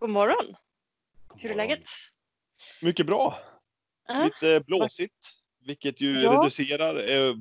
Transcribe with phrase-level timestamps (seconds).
[0.00, 0.54] God morgon!
[1.36, 1.84] Hur är läget?
[2.82, 3.34] Mycket bra.
[4.08, 4.24] Ja.
[4.24, 5.28] Lite blåsigt,
[5.66, 6.32] vilket ju Ja.
[6.32, 7.34] reducerar eh,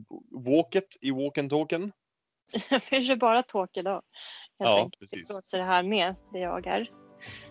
[0.46, 1.92] walket i walken talken.
[2.92, 3.94] Vi kör bara talk idag.
[3.94, 4.04] Helt
[4.58, 5.00] Ja, enkelt.
[5.00, 5.28] precis.
[5.28, 6.92] Det låter det här med, det jag är.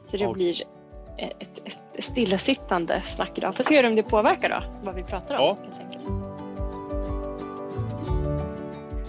[0.06, 0.32] Så det Ja.
[0.32, 0.63] blir
[1.19, 3.56] ett, ett stillasittande snack idag.
[3.56, 5.43] Får se om det påverkar då, vad vi pratar om.
[5.43, 5.59] Ja.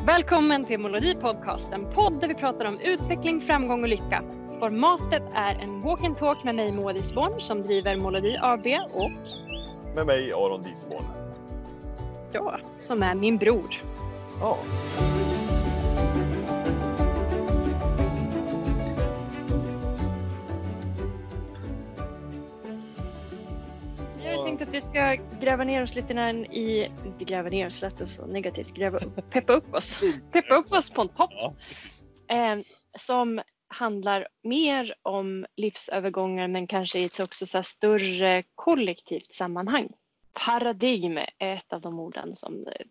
[0.06, 4.24] Välkommen till Molodi Podcast, en podd där vi pratar om utveckling, framgång och lycka.
[4.60, 9.12] Formatet är en walk and talk med mig Moa Disborn som driver Molodi AB och
[9.96, 11.04] Med mig Aron Disborn.
[12.34, 13.70] jag som är min bror.
[14.40, 14.58] Ja.
[24.24, 27.68] Jag har tänkt att vi ska gräva ner oss lite grann i, inte gräva ner
[27.68, 30.02] oss, lät så negativt, gräva peppa upp oss.
[30.32, 31.32] Peppa upp oss på en topp.
[31.32, 31.54] ja.
[32.36, 32.60] Eh,
[32.98, 39.90] som handlar mer om livsövergångar men kanske i ett också så större kollektivt sammanhang.
[40.46, 42.86] Paradigm är ett av de orden som eh,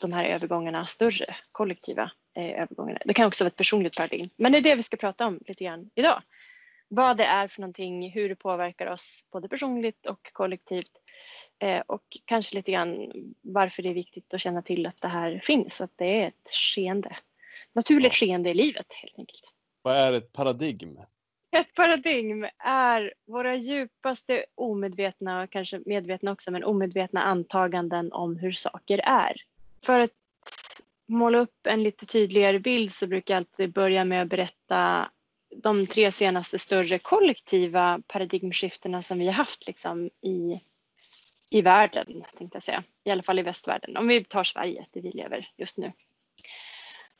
[0.00, 2.98] de här övergångarna, större kollektiva eh, övergångarna.
[3.04, 4.28] Det kan också vara ett personligt paradigm.
[4.36, 6.22] Men det är det vi ska prata om lite grann idag.
[6.88, 10.92] Vad det är för någonting, hur det påverkar oss både personligt och kollektivt.
[11.58, 15.40] Eh, och kanske lite grann varför det är viktigt att känna till att det här
[15.42, 17.16] finns, att det är ett skeende.
[17.72, 19.51] Naturligt skeende i livet helt enkelt.
[19.82, 21.00] Vad är ett paradigm?
[21.56, 28.52] Ett paradigm är våra djupaste omedvetna, och kanske medvetna också, men omedvetna antaganden om hur
[28.52, 29.36] saker är.
[29.84, 30.10] För att
[31.06, 35.10] måla upp en lite tydligare bild så brukar jag alltid börja med att berätta
[35.56, 40.60] de tre senaste större kollektiva paradigmskiftena som vi har haft liksom i,
[41.50, 42.84] i världen, tänkte jag säga.
[43.04, 43.96] I alla fall i västvärlden.
[43.96, 45.92] Om vi tar Sverige, där vi lever just nu.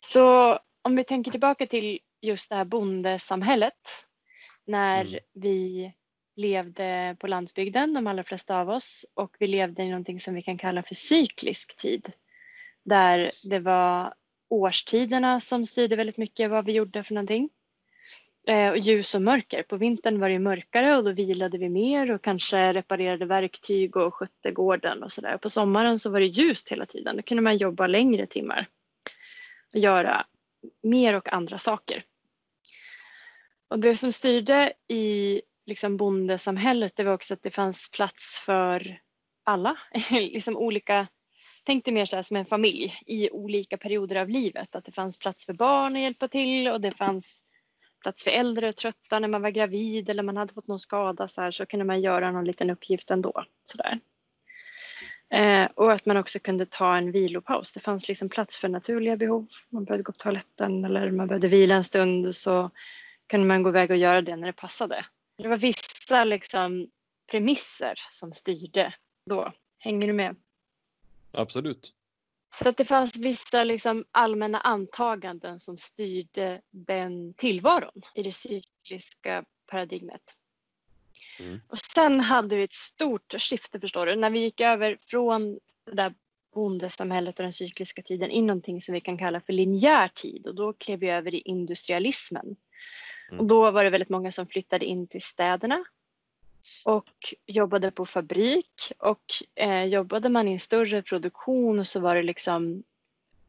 [0.00, 4.06] Så om vi tänker tillbaka till just det här bondesamhället
[4.64, 5.20] när Mm.
[5.32, 5.92] vi
[6.36, 10.42] levde på landsbygden, de allra flesta av oss, och vi levde i någonting som vi
[10.42, 12.12] kan kalla för cyklisk tid.
[12.84, 14.14] Där det var
[14.48, 17.50] årstiderna som styrde väldigt mycket vad vi gjorde för någonting.
[18.46, 19.62] Eh, ljus och mörker.
[19.62, 24.14] På vintern var det mörkare och då vilade vi mer och kanske reparerade verktyg och
[24.14, 25.36] skötte gården och sådär.
[25.36, 27.16] På sommaren så var det ljust hela tiden.
[27.16, 28.66] Då kunde man jobba längre timmar
[29.72, 30.26] och göra
[30.82, 32.04] mer och andra saker.
[33.68, 39.00] Och det som styrde i liksom bondesamhället det var också att det fanns plats för
[39.44, 39.76] alla.
[40.10, 41.06] liksom olika,
[41.64, 44.76] tänk dig mer så här som en familj i olika perioder av livet.
[44.76, 47.44] Att det fanns plats för barn att hjälpa till och det fanns
[48.02, 51.28] plats för äldre och trötta när man var gravid eller man hade fått någon skada
[51.28, 53.44] så här så kunde man göra någon liten uppgift ändå.
[53.64, 54.00] Så där.
[55.32, 57.72] Eh, och att man också kunde ta en vilopaus.
[57.72, 59.46] Det fanns liksom plats för naturliga behov.
[59.68, 62.70] Man behövde gå på toaletten eller man behövde vila en stund så
[63.26, 65.06] kunde man gå iväg och göra det när det passade.
[65.38, 66.90] Det var vissa liksom
[67.30, 68.94] premisser som styrde
[69.26, 69.52] då.
[69.78, 70.36] Hänger du med?
[71.32, 71.92] Absolut.
[72.54, 79.44] Så att det fanns vissa liksom allmänna antaganden som styrde den tillvaron i det cykliska
[79.66, 80.41] paradigmet.
[81.38, 81.60] Mm.
[81.68, 85.92] Och sen hade vi ett stort skifte förstår du, när vi gick över från det
[85.92, 86.14] där
[86.54, 90.54] bondesamhället och den cykliska tiden in någonting som vi kan kalla för linjär tid och
[90.54, 92.56] då klev vi över i industrialismen.
[93.28, 93.40] Mm.
[93.40, 95.84] Och då var det väldigt många som flyttade in till städerna
[96.84, 102.22] och jobbade på fabrik och eh, jobbade man i en större produktion så var det
[102.22, 102.82] liksom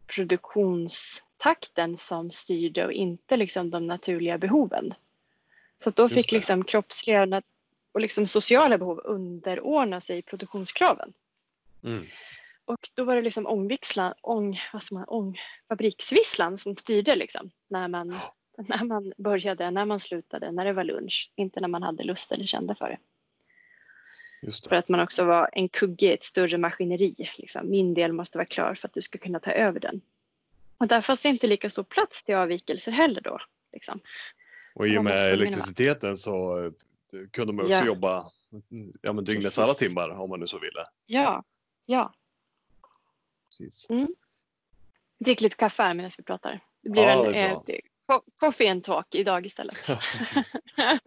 [0.07, 4.93] produktionstakten som styrde och inte liksom de naturliga behoven.
[5.77, 6.35] Så då Just fick det.
[6.35, 7.21] liksom kroppsliga
[7.93, 11.13] och liksom sociala behov underordna sig produktionskraven.
[11.83, 12.05] Mm.
[12.65, 17.87] Och då var det liksom ångvixlan, ång, vad man, ång, fabriksvisslan som styrde liksom när
[17.87, 18.07] man,
[18.57, 22.31] när man började, när man slutade, när det var lunch, inte när man hade lust
[22.31, 22.97] eller kände för det.
[24.41, 24.79] Just För det.
[24.79, 27.15] att man också var en kugge i ett större maskineri.
[27.37, 27.69] Liksom.
[27.69, 30.01] Min del måste vara klar för att du ska kunna ta över den.
[30.77, 33.39] Och där fanns det inte lika stor plats till avvikelser heller då.
[33.73, 33.99] Liksom.
[34.75, 36.71] Och i och med elektriciteten så
[37.31, 37.85] kunde man också Ja.
[37.85, 38.31] jobba
[39.01, 40.87] ja, men dygnets alla timmar om man nu så ville.
[41.05, 41.43] Ja,
[41.85, 42.13] ja.
[43.49, 43.87] Precis.
[45.19, 46.59] Drick lite kaffe medan vi pratar.
[46.81, 47.31] Det blir Ja, en
[47.65, 49.87] det eh, coffee and talk idag istället.
[49.87, 49.99] Ja.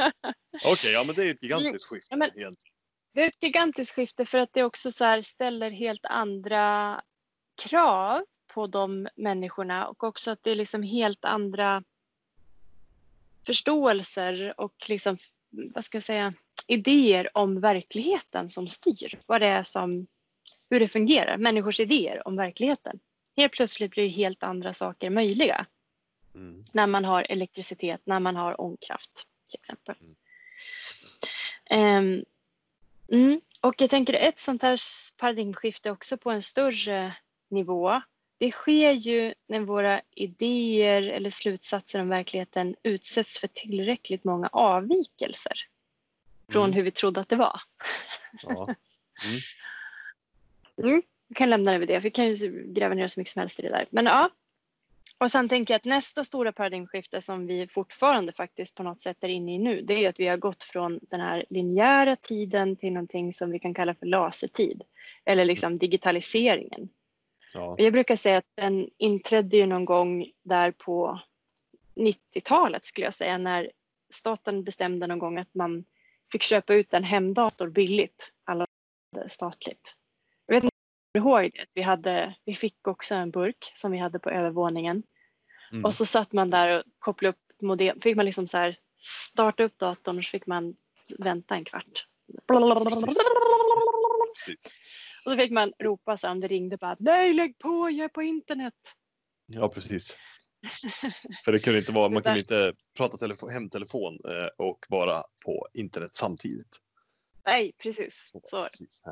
[0.65, 2.07] Okej, ja men det är ett gigantiskt skifte.
[2.11, 2.73] Ja, men- egentligen.
[3.13, 7.03] Det är ett gigantiskt skifte för att det också så ställer helt andra
[7.55, 11.83] krav på de människorna och också att det är liksom helt andra
[13.47, 15.17] förståelser och liksom,
[15.75, 16.35] vad ska jag säga,
[16.67, 19.19] idéer om verkligheten som styr.
[19.27, 20.07] Vad det är som,
[20.71, 23.01] hur det fungerar, människors idéer om verkligheten.
[23.37, 25.67] Helt plötsligt blir helt andra saker möjliga
[26.37, 26.65] Mm.
[26.73, 29.97] när man har elektricitet, när man har ångkraft till exempel.
[31.71, 32.25] Mm.
[33.09, 33.41] Mm.
[33.61, 34.81] Och jag tänker ett sånt här
[35.17, 37.17] paradigmskifte också på en större
[37.49, 38.01] nivå.
[38.39, 45.53] Det sker ju när våra idéer eller slutsatser om verkligheten utsätts för tillräckligt många avvikelser
[46.51, 46.77] från Mm.
[46.77, 47.61] hur vi trodde att det var.
[48.43, 48.75] Ja.
[49.25, 49.41] Mm.
[50.83, 51.99] Mm, vi kan lämna det vid det.
[51.99, 53.87] Vi kan ju gräva ner så mycket som helst i det där.
[53.91, 54.31] Men ja.
[55.19, 59.17] Och sen tänker jag att nästa stora paradigmskifte som vi fortfarande faktiskt på något sätt
[59.21, 62.77] är inne i nu, det är att vi har gått från den här linjära tiden
[62.77, 64.83] till någonting som vi kan kalla för lasertid.
[65.25, 66.89] Eller liksom digitaliseringen.
[67.57, 67.75] Ja.
[67.79, 71.21] Jag brukar säga att den inträdde ju någon gång där på
[71.95, 73.71] 90-talet skulle jag säga när
[74.13, 75.85] staten bestämde någon gång att man
[76.33, 78.33] fick köpa ut en hemdator billigt.
[78.45, 78.67] Alla
[79.29, 79.95] statligt.
[80.47, 81.67] Jag vet inte om du ihåg det?
[81.75, 85.03] Vi, hade, vi fick också en burk som vi hade på övervåningen.
[85.73, 85.85] Mm.
[85.85, 88.01] Och så satt man där och kopplade upp modem.
[88.01, 90.77] Fick man liksom så här starta upp datorn och så fick man
[91.19, 92.07] vänta en kvart.
[94.35, 94.73] Precis.
[95.27, 98.09] Och så fick man ropa så om det ringde bara nej lägg på, jag är
[98.09, 98.75] på internet.
[99.47, 100.19] Ja, precis.
[101.45, 105.69] För det kunde inte vara, man kunde inte prata telefon, hemtelefon eh, och vara på
[105.75, 106.81] internet samtidigt.
[107.47, 108.31] Nej precis.
[108.45, 109.03] Så Precis.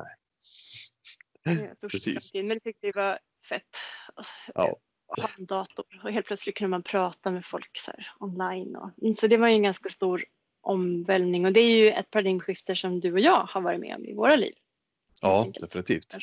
[1.45, 1.73] Nej.
[1.81, 2.33] Precis.
[2.33, 3.19] Men det tyckte jag var
[3.49, 3.77] fett.
[4.55, 4.77] Ja.
[5.07, 8.75] Att ha en dator och helt plötsligt kunde man prata med folk så här, online.
[8.75, 10.25] Och, Mm, så det var ju en ganska stor
[10.61, 14.05] omvälvning och det är ju ett paradigmskifte som du och jag har varit med om
[14.05, 14.53] i våra liv.
[15.21, 15.71] Ja, enkelt.
[15.71, 16.15] definitivt.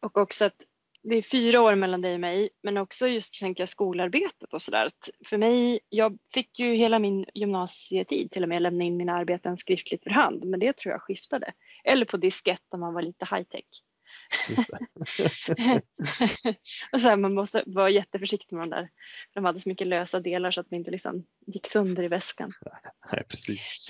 [0.00, 0.56] Och också att
[1.02, 4.62] det är fyra år mellan dig och mig men också just tänker jag skolarbetet och
[4.62, 4.90] sådär.
[5.26, 9.56] För mig, jag fick ju hela min gymnasietid till och med lämna in mina arbeten
[9.56, 11.52] skriftligt för hand men det tror jag skiftade.
[11.84, 13.64] Eller på diskett om man var lite high tech.
[14.48, 15.82] Det.
[16.92, 18.90] och så här, man måste vara jätteförsiktig med de där.
[19.34, 22.52] De hade så mycket lösa delar så att de inte liksom gick sönder i väskan.
[23.12, 23.88] Nej, precis.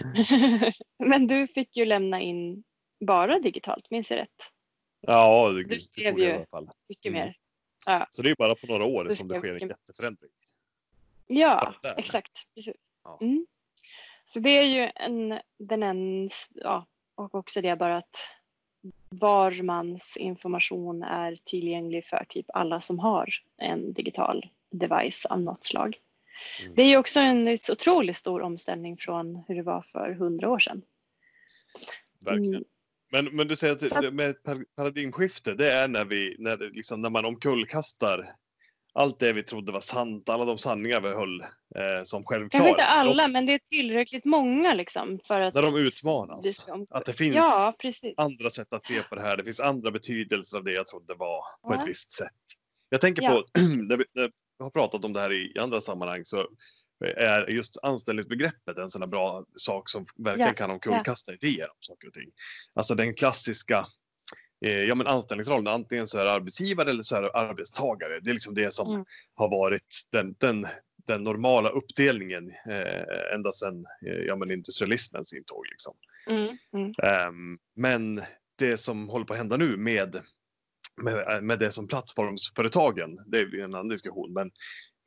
[0.99, 2.65] Men du fick ju lämna in
[3.01, 4.53] bara digitalt, minns jag rätt?
[5.01, 6.71] Ja, det, Du det skrev jag ju- i alla fall.
[6.89, 7.21] Mycket Mm.
[7.27, 7.37] mer.
[7.87, 10.31] Ja, Så det är bara på några år Du som det sker en mycket- jätteförändring.
[11.27, 12.33] ja exakt.
[13.05, 13.19] Ja.
[13.21, 13.47] Mm.
[14.27, 18.17] Så det är ju en, den en, ja, och också det bara att
[19.09, 25.65] var mans information är tillgänglig för typ alla som har en digital device av något
[25.65, 25.99] slag.
[26.63, 26.75] Mm.
[26.75, 30.59] Det är ju också en otroligt stor omställning från hur det var för hundra år
[30.59, 30.83] sedan.
[32.19, 32.65] Verkligen.
[33.11, 34.35] Men, men du säger att det, med
[34.77, 38.35] paradigmskifte, det är när, vi, när, det liksom, när man omkullkastar
[38.95, 42.65] allt det vi trodde var sant, alla de sanningar vi höll eh, som självklara.
[42.65, 46.57] Kanske inte alla, men det är tillräckligt många liksom för att När de det utmanas.
[46.57, 46.87] ska om...
[46.91, 47.75] Att det finns Ja,
[48.17, 49.37] andra sätt att se på det här.
[49.37, 51.81] Det finns andra betydelser av det jag trodde var på Ja.
[51.83, 52.29] ett visst sätt.
[52.89, 53.31] Jag tänker Ja.
[53.31, 53.61] på,
[54.59, 56.49] vi har pratat om det här i andra sammanhang, så
[57.01, 61.77] är just anställningsbegreppet en sån här bra sak som verkligen Ja, kan omkullkasta idéer om
[61.81, 62.31] saker och ting.
[62.75, 63.87] Alltså den klassiska
[64.65, 68.21] eh, ja, men anställningsrollen, antingen så är det arbetsgivare eller så är det arbetstagare.
[68.21, 69.05] Det är liksom det som Mm.
[69.35, 70.67] har varit den, den,
[71.07, 75.67] den normala uppdelningen eh, ända sedan eh, ja, men industrialismens intåg.
[75.67, 75.95] Liksom.
[76.31, 76.93] Mm, mm.
[77.03, 78.23] Ehm, men
[78.59, 80.23] det som håller på att hända nu med,
[81.03, 84.51] med, med det som plattformsföretagen, det är en annan diskussion, men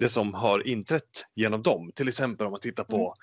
[0.01, 3.13] det som har inträtt genom dem, till exempel om man tittar på, Mm.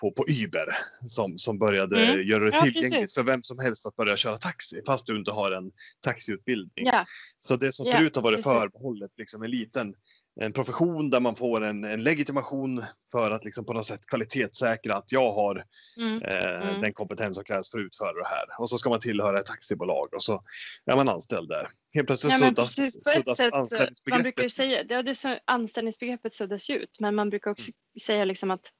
[0.00, 0.76] på, på Uber
[1.08, 2.28] som, som började Mm.
[2.28, 3.14] göra det Ja, tillgängligt precis.
[3.14, 5.70] för vem som helst att börja köra taxi fast du inte har en
[6.04, 6.86] taxiutbildning.
[6.86, 7.04] Ja,
[7.38, 8.52] Så det som Ja, förut har varit precis.
[8.52, 9.94] förbehållet liksom en liten
[10.40, 14.94] en profession där man får en, en legitimation för att liksom på något sätt kvalitetssäkra
[14.94, 15.64] att jag har
[15.98, 16.22] mm.
[16.22, 16.80] eh, Mm.
[16.80, 18.44] den kompetens som krävs för att utföra det här.
[18.58, 20.42] Och så ska man tillhöra ett taxibolag och så
[20.86, 21.68] är man anställd där.
[21.94, 23.00] Helt plötsligt Ja, suddas, precis.
[23.04, 24.52] Suddas sätt, eh, man brukar anställningsbegreppet.
[24.52, 27.70] säga, ja, det är så, anställningsbegreppet suddas ju ut, men man brukar också
[28.02, 28.72] säga liksom att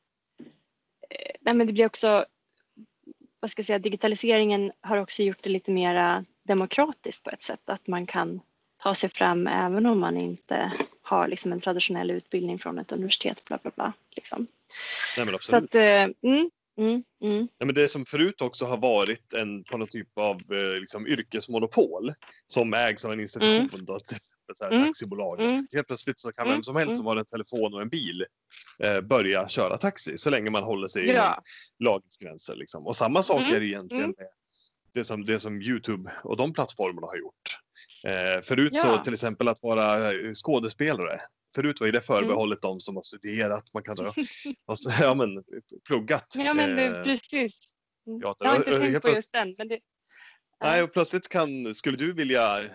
[1.11, 2.25] eh, nej, men det blir också,
[3.41, 7.71] vad ska jag säga, digitaliseringen har också gjort det lite mera demokratiskt på ett sätt,
[7.71, 8.41] att man kan
[8.83, 10.73] ta sig fram även om man inte
[11.03, 13.93] har liksom en traditionell utbildning från ett universitet, bla bla bla.
[14.17, 14.47] Liksom.
[15.17, 15.65] Nej, men Så absolut.
[15.65, 17.39] att, eh, mm, mm, mm.
[17.39, 21.07] Nej, men det som förut också har varit en, på någon typ av eh, liksom,
[21.07, 22.13] yrkesmonopol
[22.47, 24.87] som ägs av en institution, då, till exempel så här, Mm.
[24.87, 25.41] taxibolag.
[25.41, 25.67] Mm.
[25.73, 26.57] Helt plötsligt så kan Mm.
[26.57, 28.27] vem som helst som har en telefon och en bil
[28.79, 31.43] eh, börja köra taxi så länge man håller sig Ja,
[31.79, 32.57] lagets gränser.
[32.57, 32.87] Liksom.
[32.87, 34.15] Och samma sak Mm, är egentligen mm.
[34.19, 34.27] med
[34.93, 37.60] det som, det som Youtube och de plattformarna har gjort.
[38.07, 39.05] Eh, förut så Ja.
[39.05, 41.21] till exempel att vara eh, skådespelare.
[41.55, 42.23] Förut var ju det Mm.
[42.23, 44.05] förbehållet de som har studerat, man kan ha,
[44.67, 45.29] ha ja, men,
[45.87, 46.27] pluggat.
[46.35, 47.75] ja men eh, eh, precis.
[48.07, 48.21] Mm.
[48.21, 48.45] teater.
[48.45, 49.55] Jag har inte tänkt på just den.
[49.59, 49.79] Men det,
[50.63, 52.69] Nej, och plötsligt kan, skulle du vilja eh,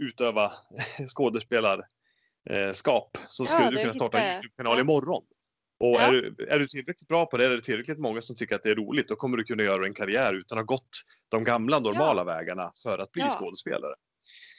[0.00, 0.52] utöva
[1.16, 4.34] skådespelarskap så skulle Ja, du kunna starta en jag.
[4.34, 4.80] YouTube-kanal Ja.
[4.80, 5.22] imorgon.
[5.80, 6.00] Och Ja.
[6.00, 8.62] är, du, är du tillräckligt bra på det, är det tillräckligt många som tycker att
[8.62, 10.88] det är roligt, då kommer du kunna göra en karriär utan att ha gått
[11.28, 13.28] de gamla normala vägarna för att bli Ja.
[13.30, 13.94] skådespelare.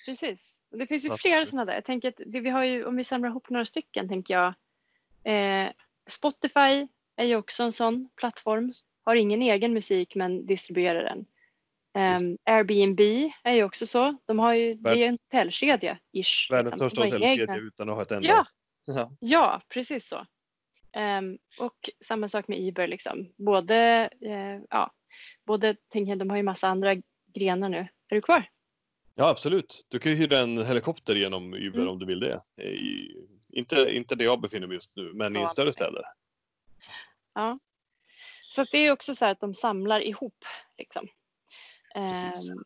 [0.05, 0.61] Precis.
[0.71, 1.73] Och det finns ju flera sådana där.
[1.73, 4.53] Jag tänker att det, vi har ju, om vi samlar ihop några stycken, tänker jag.
[5.23, 5.71] Eh,
[6.07, 8.71] Spotify är ju också en sån plattform.
[9.05, 11.25] Har ingen egen musik men distribuerar den.
[11.95, 12.99] Um, Airbnb
[13.43, 14.17] är ju också så.
[14.25, 15.99] De har ju, det Värld- är en hotellkedja.
[16.11, 16.89] Ish, Världens liksom.
[16.89, 18.29] största De har ju hotellkedja utan att ha ett enda.
[18.29, 18.45] Ja.
[18.85, 19.11] Ja.
[19.19, 20.25] Ja, precis så.
[20.93, 22.87] Ehm, och samma sak med Uber.
[22.87, 23.33] Liksom.
[23.37, 24.91] Både, eh, ja,
[25.45, 26.95] både tänker jag, de har ju massa andra
[27.33, 27.87] grenar nu.
[28.07, 28.49] Är du kvar?
[29.15, 29.85] Ja, absolut.
[29.89, 31.89] Du kan ju hyra en helikopter genom Uber Mm.
[31.89, 32.63] om du vill det.
[32.63, 33.11] I,
[33.49, 35.75] inte, inte där jag befinner mig just nu, men i Ja, större precis.
[35.75, 36.03] städer.
[37.33, 37.59] Ja.
[38.43, 40.45] Så det är också så här att de samlar ihop.
[40.77, 41.07] Liksom.
[41.93, 42.49] Precis.
[42.49, 42.63] Ehm,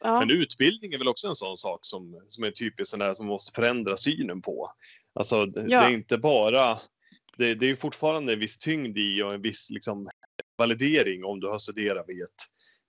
[0.00, 3.14] ja, Men utbildning är väl också en sån sak som, som är typiskt sån där
[3.14, 4.72] som måste förändra synen på.
[5.12, 5.80] Alltså det, Ja.
[5.80, 6.78] det är inte bara,
[7.36, 10.08] det, det är fortfarande en viss tyngd i och en viss liksom,
[10.56, 12.30] validering om du har studerat vid, ett,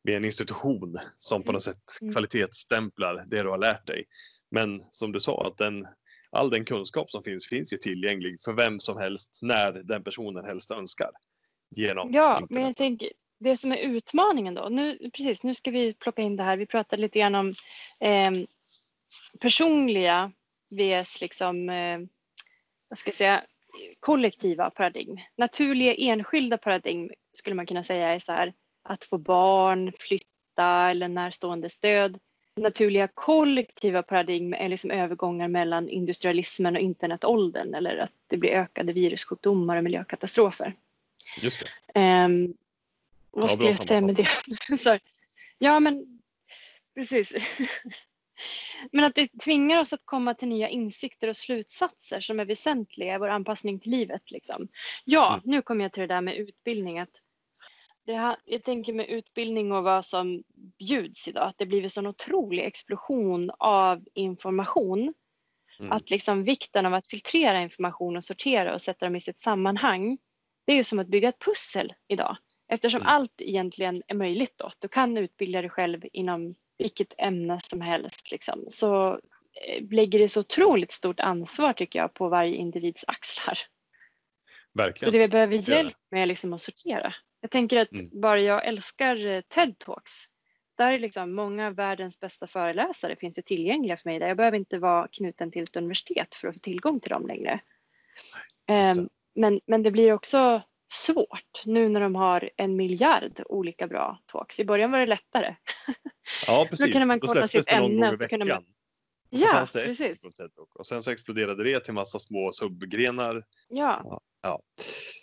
[0.04, 2.14] vid en institution som på något sätt Mm.
[2.14, 4.06] kvalitetsstämplar det du har lärt dig.
[4.52, 5.88] Men som du sa, att den,
[6.32, 10.46] all den kunskap som finns finns ju tillgänglig för vem som helst när den personen
[10.46, 11.12] helst önskar.
[11.76, 12.68] Genom ja men internet.
[12.68, 14.70] jag tänker det som är utmaningen då.
[14.70, 16.58] Nu, precis, nu ska vi plocka in det här.
[16.58, 17.54] Vi pratade lite grann om
[18.00, 18.48] ehm,
[19.40, 20.32] personliga
[20.70, 22.00] vs liksom, eh,
[22.88, 23.44] vad ska jag säga,
[24.00, 25.18] kollektiva paradigm.
[25.38, 31.08] Naturliga enskilda paradigm skulle man kunna säga är så här att få barn, flytta eller
[31.08, 32.20] närstående stöd.
[32.56, 38.94] Naturliga kollektiva paradigm är liksom övergångar mellan industrialismen och internetåldern eller att det blir ökade
[38.94, 40.76] virussjukdomar och miljökatastrofer.
[41.42, 41.60] Just
[41.94, 42.00] det.
[42.26, 42.54] Um,
[43.32, 45.00] vad Ja, bra jag säga med det?
[45.60, 46.22] Ja, men
[46.96, 47.34] precis.
[48.92, 53.16] men att det tvingar oss att komma till nya insikter och slutsatser som är väsentliga
[53.16, 54.32] i vår anpassning till livet.
[54.32, 54.68] Liksom.
[55.06, 55.42] Ja, Mm.
[55.46, 57.00] nu kommer jag till det där med utbildning.
[57.00, 57.22] Att
[58.06, 60.44] det jag tänker med utbildning och vad som
[60.80, 65.14] bjuds idag, att det blivit en otrolig explosion av information.
[65.80, 65.92] Mm.
[65.92, 70.18] Att liksom vikten av att filtrera information och sortera och sätta dem i sitt sammanhang.
[70.66, 72.38] Det är ju som att bygga ett pussel idag.
[72.68, 73.14] Eftersom Mm.
[73.14, 74.72] allt egentligen är möjligt då.
[74.80, 78.32] Du kan utbilda dig själv inom vilket ämne som helst.
[78.32, 78.66] Liksom.
[78.70, 83.56] Så eh, lägger det så otroligt stort ansvar tycker jag på varje individs axlar.
[83.56, 83.68] Så
[84.74, 85.12] Verkligen.
[85.12, 87.14] det vi behöver hjälp med är liksom att sortera.
[87.44, 88.10] Jag tänker att Mm.
[88.22, 90.12] bara jag älskar eh, TED Talks.
[90.78, 94.20] Där är liksom många av världens bästa föreläsare finns ju tillgängliga för mig.
[94.20, 97.28] Där jag behöver inte vara knuten till ett universitet för att få tillgång till dem
[97.28, 97.60] längre.
[98.16, 98.36] Just
[98.68, 98.74] det.
[98.74, 100.62] Ehm, men, men det blir också
[100.94, 104.60] svårt nu när de har en miljard olika bra talks.
[104.60, 105.56] I början var det lättare.
[106.48, 106.92] Ja, precis.
[106.92, 108.66] kunde man Då kolla sitt ämne så kunde man-
[109.30, 110.24] Ja, precis.
[110.76, 113.44] Och sen så exploderade det till massa små subgrenar.
[113.70, 114.22] Ja.
[114.44, 114.60] Ja.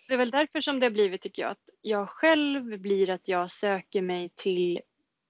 [0.08, 3.28] Det är väl därför som det har blivit, tycker jag, att jag själv blir att
[3.28, 4.80] jag söker mig till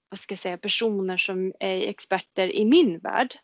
[0.08, 3.38] vad ska jag säga, personer som är experter i min värld.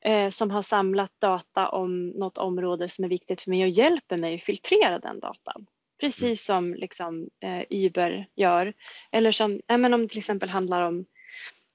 [0.00, 4.16] Eh, som har samlat data om något område som är viktigt för mig och hjälper
[4.16, 5.66] mig att filtrera den datan.
[6.00, 8.72] Precis som liksom, eh, Uber gör.
[9.12, 11.04] Eller som, ja, men om det till exempel handlar om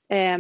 [0.10, 0.38] eh,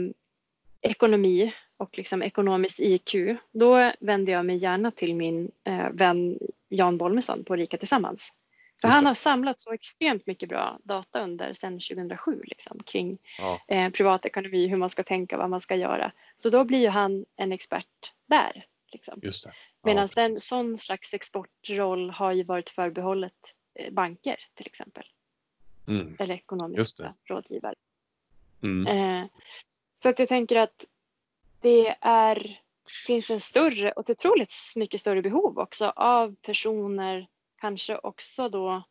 [0.81, 3.15] ekonomi och liksom ekonomiskt IQ.
[3.51, 6.39] Då vänder jag mig gärna till min eh, vän
[6.69, 8.33] Jan Bolmesson på Rika Tillsammans.
[8.81, 13.61] För han har samlat så extremt mycket bra data under sedan 2007 liksom, kring Ja.
[13.67, 16.11] eh, privatekonomi, hur man ska tänka, vad man ska göra.
[16.37, 18.65] Så då blir ju han en expert där.
[18.91, 19.19] Liksom.
[19.23, 19.53] Just det.
[19.83, 20.47] Medan ja, den precis.
[20.47, 25.03] sån slags exportroll har ju varit förbehållet eh, banker till exempel.
[25.87, 26.15] Mm.
[26.19, 27.75] Eller ekonomiska rådgivare.
[28.63, 28.87] Mm.
[28.87, 29.27] Eh,
[30.03, 30.85] så att jag tänker att
[31.61, 32.59] det är,
[33.07, 37.27] finns en större och ett otroligt mycket större behov också av personer,
[37.61, 38.83] kanske också då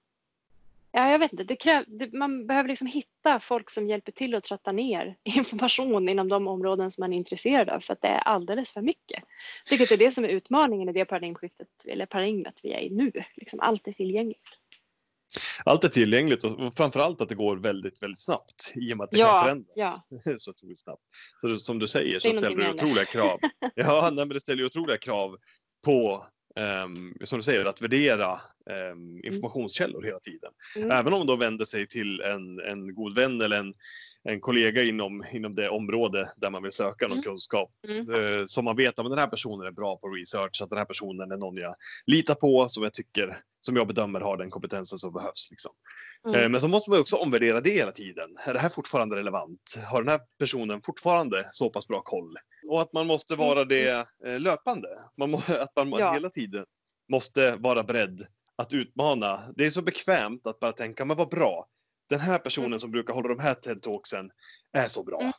[0.92, 1.44] Ja, jag vet inte.
[1.44, 6.08] Det kräv, det, man behöver liksom hitta folk som hjälper till att tratta ner information
[6.08, 9.22] inom de områden som man är intresserad av för att det är alldeles för mycket.
[9.64, 12.72] Jag tycker att det är det som är utmaningen i det paradigmskiftet eller paradigmet vi
[12.72, 13.12] är i nu.
[13.34, 14.58] Liksom allt är tillgängligt.
[15.64, 19.10] Allt är tillgängligt och framförallt att det går väldigt, väldigt snabbt i och med att
[19.10, 19.72] det Ja, kan förändras
[20.24, 20.38] ja.
[20.38, 21.02] så otroligt snabbt.
[21.40, 23.40] Så det- som du säger så Säg ställer det otroliga krav.
[23.74, 25.36] Ja, nej, men det ställer otroliga krav
[25.84, 30.52] på, ehm, som du säger, att värdera ehm, informationskällor hela tiden.
[30.76, 30.90] Mm.
[30.90, 33.74] Även om de vänder sig till en, en god vän eller en,
[34.24, 37.22] en kollega inom, inom det område där man vill söka någon Mm.
[37.24, 37.70] kunskap.
[37.88, 38.14] Mm.
[38.40, 40.84] Eh, som man vet att den här personen är bra på research, att den här
[40.84, 41.74] personen är någon jag
[42.06, 45.48] litar på, som jag tycker, som jag bedömer har den kompetensen som behövs.
[45.50, 45.72] Liksom.
[46.28, 46.52] Eh, Mm.
[46.52, 48.36] Men så måste man också omvärdera det hela tiden.
[48.46, 49.74] Är det här fortfarande relevant?
[49.90, 52.34] Har den här personen fortfarande så pass bra koll?
[52.70, 54.88] Och att man måste vara det eh, löpande.
[55.18, 56.12] Man må, att man Ja.
[56.12, 56.64] hela tiden
[57.12, 58.20] måste vara beredd
[58.56, 59.40] att utmana.
[59.56, 61.66] Det är så bekvämt att bara tänka, men vad bra.
[62.08, 62.78] Den här personen Mm.
[62.78, 64.30] som brukar hålla de här TED-talksen
[64.72, 65.20] är så bra.
[65.20, 65.32] Mm.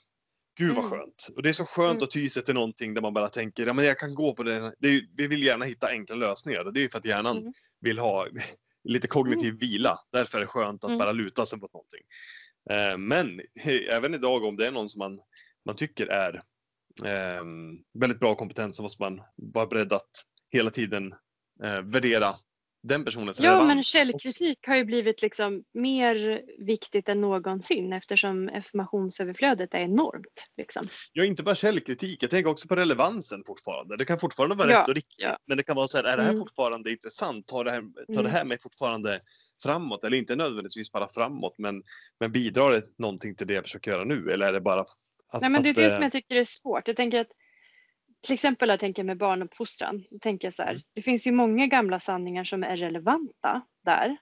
[0.58, 0.92] Gud vad Mm.
[1.00, 1.28] skönt.
[1.36, 2.04] Och det är så skönt Mm.
[2.04, 4.44] att ty sig till någonting där man bara tänker, ja men jag kan gå på
[4.44, 4.76] det.
[4.80, 7.38] det är, vi vill gärna hitta enkla lösningar och det är ju för att hjärnan
[7.38, 7.54] Mm.
[7.82, 8.28] vill ha
[8.84, 9.98] lite kognitiv vila.
[10.12, 10.98] Därför är det skönt att Mm.
[11.00, 12.02] bara luta sig mot någonting.
[12.72, 13.42] Eh, men
[13.90, 15.20] även idag om det är någon som man,
[15.66, 16.36] man tycker är
[17.06, 17.44] eh,
[18.00, 20.12] väldigt bra kompetens så måste man vara beredd att
[20.52, 21.14] hela tiden
[21.64, 22.36] eh, värdera
[22.84, 23.98] den personens Ja, men relevans också.
[23.98, 30.48] källkritik har ju blivit liksom mer viktigt än någonsin eftersom informationsöverflödet är enormt.
[30.58, 30.84] Liksom.
[31.14, 32.24] Ja, inte bara källkritik.
[32.24, 33.98] Jag tänker också på relevansen fortfarande.
[33.98, 35.38] Det kan fortfarande vara Ja, rätt och riktigt, ja.
[35.48, 36.40] men det kan vara så här, är det här Mm.
[36.42, 37.48] fortfarande intressant?
[37.48, 38.32] Tar det här, tar det Mm.
[38.32, 39.20] här mig fortfarande
[39.64, 40.04] framåt?
[40.04, 41.84] Eller inte nödvändigtvis bara framåt, men,
[42.20, 44.32] men bidrar det någonting till det jag försöker göra nu?
[44.32, 45.42] Eller är det bara att...
[45.42, 46.88] Nej, men det är att, det eh, som jag tycker är svårt.
[46.88, 47.32] Jag tänker att
[48.22, 50.04] till exempel jag tänker med barnuppfostran.
[50.10, 50.82] Så tänker jag så här, Mm.
[50.94, 54.18] det finns ju många gamla sanningar som är relevanta där.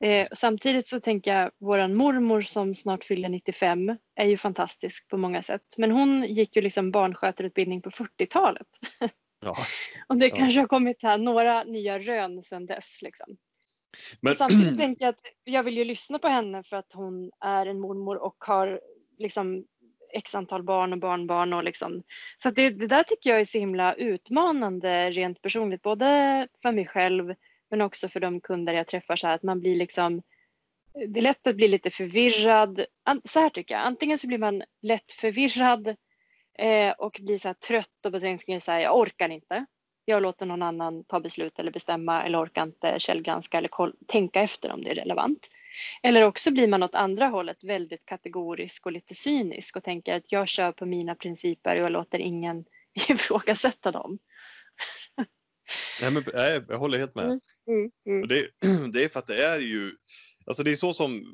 [0.00, 5.16] Eh, samtidigt så tänker jag våran mormor som snart fyller 95 är ju fantastisk på
[5.18, 5.74] många sätt.
[5.76, 8.66] Men hon gick ju liksom barnskötarutbildning på 40-talet.
[9.40, 9.56] Ja.
[10.06, 10.36] Och det Ja.
[10.36, 13.02] kanske har kommit här några nya rön sedan dess.
[13.02, 13.36] Liksom.
[14.20, 17.66] Men, samtidigt tänker jag att jag vill ju lyssna på henne för att hon är
[17.66, 18.80] en mormor och har
[19.18, 19.64] liksom
[20.14, 21.52] x antal barn och barnbarn.
[21.52, 22.02] Och liksom.
[22.42, 26.86] Så det, det där tycker jag är så himla utmanande rent personligt, både för mig
[26.86, 27.34] själv
[27.70, 29.16] men också för de kunder jag träffar.
[29.16, 30.22] Så här, att man blir liksom,
[31.08, 32.84] det är lätt att bli lite förvirrad.
[33.24, 35.96] Så här tycker jag, antingen så blir man lätt förvirrad
[36.58, 39.66] eh, och blir så här trött och tänker så här, jag orkar inte.
[40.04, 43.70] Jag låter någon annan ta beslut eller bestämma eller orkar inte källgranska eller
[44.06, 45.48] tänka efter om det är relevant.
[46.02, 50.32] Eller också blir man åt andra hållet väldigt kategorisk och lite cynisk och tänker att
[50.32, 52.64] jag kör på mina principer och jag låter ingen
[53.08, 54.18] ifrågasätta dem.
[56.00, 57.24] nej, men, nej, jag håller helt med.
[57.24, 57.40] Mm.
[57.68, 58.28] Mm, mm.
[58.28, 58.48] Det,
[58.92, 59.96] det är för att det är ju,
[60.46, 61.24] alltså det är så som,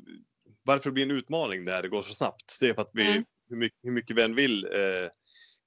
[0.63, 2.57] varför det blir en utmaning när det går så snabbt.
[2.59, 3.25] Det är för att vi, Mm.
[3.49, 5.09] hur, mycket, hur mycket vi än vill eh,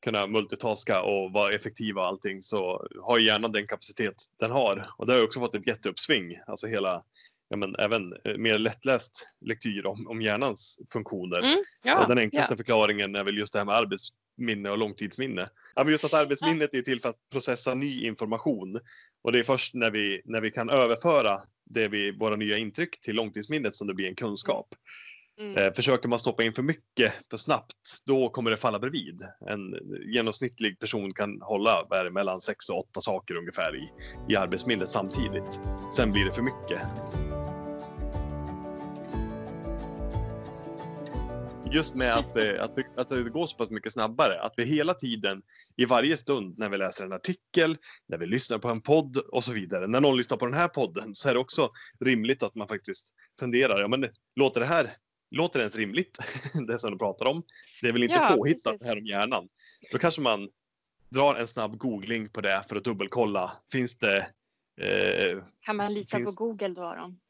[0.04, 4.90] kunna multitaska och vara effektiva och allting så har hjärnan den kapacitet den har.
[4.96, 7.02] Och det har också fått ett jätteuppsving, alltså hela,
[7.48, 11.38] ja men även eh, mer lättläst lektyr om, om hjärnans funktioner.
[11.38, 15.50] Mm, ja, och den enklaste förklaringen är väl just det här med arbetsminne och långtidsminne.
[15.74, 18.80] Ja, men just att arbetsminnet är till för att processa ny information.
[19.22, 23.00] Och det är först när vi, när vi kan överföra det vi, våra nya intryck
[23.00, 24.74] till långtidsminnet som det blir en kunskap.
[25.40, 25.58] Mm.
[25.58, 29.20] Eh, försöker man stoppa in för mycket för snabbt, då kommer det falla bredvid.
[29.50, 29.74] En
[30.14, 33.88] genomsnittlig person kan hålla mellan sex och åtta saker ungefär i,
[34.32, 35.60] i arbetsminnet samtidigt.
[35.96, 36.80] Sen blir det för mycket.
[41.72, 44.64] Just med att, eh, att, det, att det går så pass mycket snabbare, att vi
[44.64, 45.42] hela tiden
[45.76, 47.76] i varje stund när vi läser en artikel,
[48.08, 49.86] när vi lyssnar på en podd och så vidare.
[49.86, 51.70] När någon lyssnar på den här podden så är det också
[52.00, 54.90] rimligt att man faktiskt funderar, ja men låter det här
[55.36, 56.18] Låter det ens rimligt,
[56.66, 57.42] det som du pratar om?
[57.80, 58.80] Det är väl inte Ja, påhittat precis.
[58.80, 59.48] det här om hjärnan?
[59.92, 60.48] Då kanske man
[61.08, 63.52] drar en snabb googling på det för att dubbelkolla.
[63.72, 64.16] Finns det...
[64.80, 67.20] Eh, Kan man lita finns- på Google då Aron?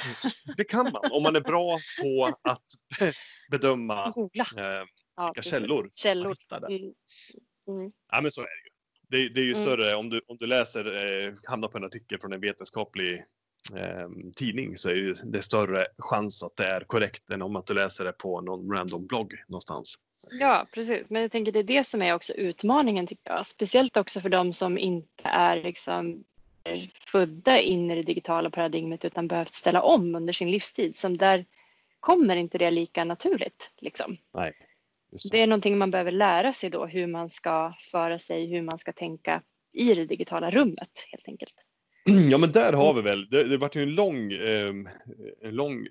[0.56, 2.64] det kan man om man är bra på att
[3.50, 4.84] bedöma eh,
[5.16, 6.34] Ja, vilka källor Källor.
[6.68, 6.82] Mm.
[7.68, 7.92] Mm.
[8.12, 8.70] Ja, men så är det ju.
[9.28, 9.64] Det, det är ju Mm.
[9.64, 10.84] större om du, om du läser,
[11.26, 13.24] eh, hamnar på en artikel från en vetenskaplig
[14.36, 17.66] tidning så är det, ju, det större chans att det är korrekt än om att
[17.66, 19.98] du läser det på någon random blogg någonstans.
[20.30, 21.10] Ja, precis.
[21.10, 23.46] Men jag tänker det är det som är också utmaningen tycker jag.
[23.46, 26.24] Speciellt också för de som inte är liksom
[27.12, 30.96] födda in i det digitala paradigmet utan behövt ställa om under sin livstid.
[30.96, 31.44] Som där
[32.00, 33.70] kommer inte det lika naturligt.
[33.78, 34.16] Liksom.
[34.34, 34.52] Nej.
[35.12, 38.62] Just Det är någonting man behöver lära sig då hur man ska föra sig, hur
[38.62, 39.42] man ska tänka
[39.72, 41.54] i det digitala rummet helt enkelt.
[42.30, 44.74] Ja, men där har vi väl, det, det vart ju en lång, eh,
[45.42, 45.86] en lång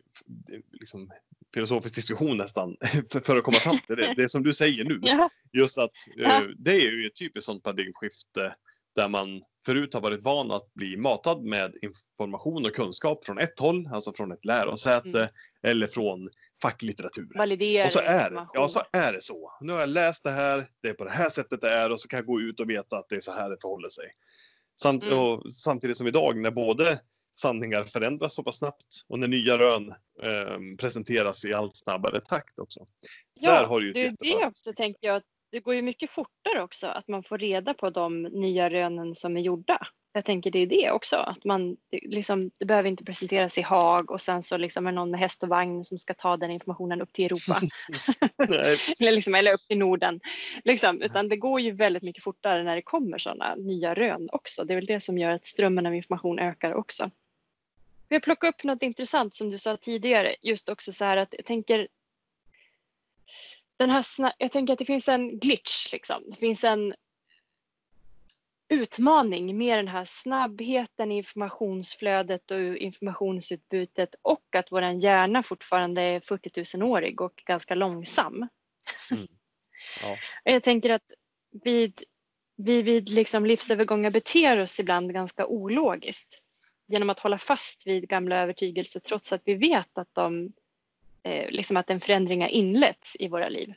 [0.72, 1.12] liksom,
[1.54, 2.76] filosofisk diskussion nästan
[3.12, 4.14] för, för att komma fram till det.
[4.18, 7.64] Det som du säger nu, Ja, just att eh, det är ju ett typiskt sånt
[7.64, 8.56] paradigmskifte
[8.96, 13.60] där man förut har varit van att bli matad med information och kunskap från ett
[13.60, 15.30] håll, alltså från ett lärosäte Mm.
[15.64, 16.30] eller från
[16.62, 17.28] facklitteratur.
[17.36, 18.48] validera Och så är det.
[18.54, 19.54] Ja, så är det så.
[19.62, 22.02] Nu har jag läst det här, det är på det här sättet det är och
[22.02, 24.06] så kan jag gå ut och veta att det är så här det förhåller sig.
[24.82, 25.20] Samt, Mm.
[25.20, 27.00] och samtidigt som idag när både
[27.36, 29.90] sanningar förändras så pass snabbt och när nya rön
[30.24, 32.86] eh, presenteras i allt snabbare takt också.
[33.34, 35.22] Ja, Där har du det är det också tänker jag.
[35.52, 39.38] Det går ju mycket fortare också att man får reda på de nya rönen som
[39.38, 39.88] är gjorda.
[40.14, 41.16] Jag tänker det är det också.
[41.16, 44.96] Att man, liksom, det behöver inte presenteras i Haag och sen så liksom är det
[44.96, 47.62] någon med häst och vagn som ska ta den informationen upp till Europa.
[49.00, 50.20] Eller, liksom, eller upp till Norden.
[50.64, 54.64] Liksom, utan det går ju väldigt mycket fortare när det kommer sådana nya rön också.
[54.64, 57.12] Det är väl det som gör att strömmen av information ökar också.
[58.08, 60.36] jag plockar upp något intressant som du sa tidigare.
[60.42, 61.88] Just också så här att jag tänker
[63.80, 64.06] den här
[64.38, 66.24] jag tänker att det finns en glitch liksom.
[66.28, 66.94] Det finns en
[68.70, 76.20] utmaning med den här snabbheten i informationsflödet och informationsutbytet och att vår hjärna fortfarande är
[76.20, 78.48] 40 000-årig och ganska långsam.
[79.12, 79.28] Mm.
[80.04, 80.18] Ja.
[80.44, 81.14] Jag tänker att
[81.64, 82.04] vid,
[82.56, 86.42] vi vid liksom livsövergångar beter oss ibland ganska ologiskt
[86.88, 90.54] genom att hålla fast vid gamla övertygelser trots att vi vet att, de,
[91.24, 93.74] eh, liksom att en förändring har inletts i våra liv.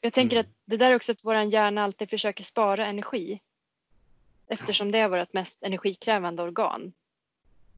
[0.00, 0.46] Jag tänker mm.
[0.46, 3.40] att det där är också att vår hjärna alltid försöker spara energi
[4.46, 6.92] eftersom det är vårt mest energikrävande organ.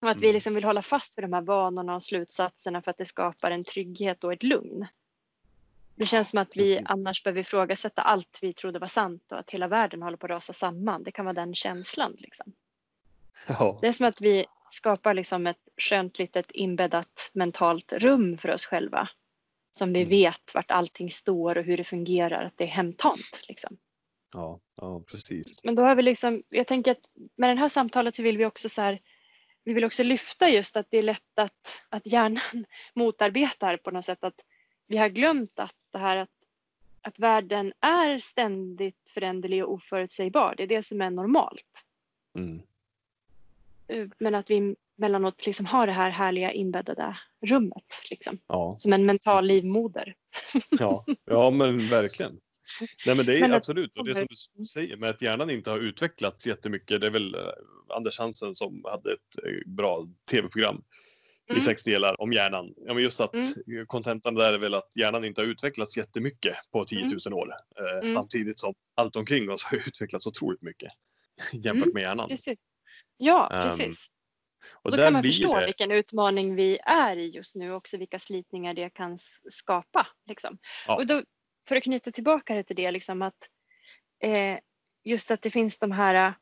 [0.00, 0.34] Och att vi mm.
[0.34, 3.64] liksom vill hålla fast vid de här vanorna och slutsatserna för att det skapar en
[3.64, 4.86] trygghet och ett lugn.
[5.94, 9.50] Det känns som att vi annars behöver ifrågasätta allt vi trodde var sant och att
[9.50, 11.02] hela världen håller på att rasa samman.
[11.02, 12.16] Det kan vara den känslan.
[12.18, 12.52] Liksom.
[13.46, 13.78] Ja.
[13.80, 18.66] Det är som att vi skapar liksom ett skönt litet inbäddat mentalt rum för oss
[18.66, 19.08] själva.
[19.70, 20.10] Som vi mm.
[20.10, 23.44] vet vart allting står och hur det fungerar, att det är hemtamt.
[23.48, 23.78] Liksom.
[24.34, 25.64] Ja, ja, precis.
[25.64, 27.02] Men då har vi liksom, jag tänker att
[27.36, 29.00] med det här samtalet så vill vi också så här,
[29.64, 34.04] vi vill också lyfta just att det är lätt att, att hjärnan motarbetar på något
[34.04, 34.40] sätt att
[34.86, 36.30] vi har glömt att det här att,
[37.02, 40.54] att världen är ständigt föränderlig och oförutsägbar.
[40.56, 41.84] Det är det som är normalt.
[42.38, 42.62] Mm.
[43.88, 48.02] Eh, men att vi mellanåt liksom har det här härliga inbäddade rummet.
[48.10, 48.38] Liksom.
[48.46, 48.76] Ja.
[48.78, 50.14] Som en mental livmoder.
[50.70, 52.32] Ja, ja men verkligen.
[53.06, 55.70] Nej men det är men absolut, och det som du säger med att hjärnan inte
[55.70, 57.42] har utvecklats jättemycket, det är väl uh,
[57.88, 60.82] Anders Hansen som hade ett uh, bra tv-program
[61.50, 61.58] mm.
[61.58, 62.74] i sex delar om hjärnan.
[62.76, 63.86] Ja, men just att mm.
[63.86, 67.38] kontentan där är väl att hjärnan inte har utvecklats jättemycket på 10 000 mm.
[67.38, 67.48] år.
[67.80, 68.14] Uh, mm.
[68.14, 70.92] Samtidigt som allt omkring oss har utvecklats otroligt mycket
[71.52, 71.94] jämfört mm.
[71.94, 72.28] med hjärnan.
[72.28, 72.58] Precis.
[73.18, 74.12] Ja, ehm, precis.
[74.12, 74.18] Um,
[74.72, 75.66] och då kan man förstå det...
[75.66, 79.18] vilken utmaning vi är i just nu och också vilka slitningar det kan
[79.50, 80.06] skapa.
[80.26, 80.58] Liksom.
[80.86, 80.96] Ja.
[80.96, 81.22] Och då,
[81.68, 83.48] för att knyta tillbaka till det, liksom att
[84.22, 84.58] eh,
[85.04, 86.34] just att det finns de här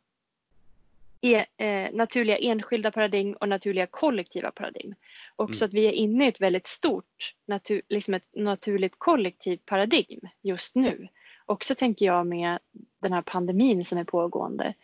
[1.21, 4.95] eh, eh, naturliga enskilda paradigm och naturliga kollektiva paradigm.
[5.37, 5.69] Också mm.
[5.69, 10.75] att vi är inne i ett väldigt stort, natur, liksom ett naturligt kollektivt paradigm just
[10.75, 11.09] nu.
[11.47, 12.59] Också tänker jag med
[13.03, 14.75] den här pandemin som är pågående.